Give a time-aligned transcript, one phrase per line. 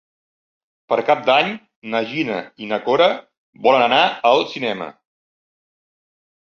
[0.93, 1.51] Per Cap d'Any
[1.93, 3.11] na Gina i na Cora
[3.69, 4.03] volen anar
[4.35, 4.93] al cinema.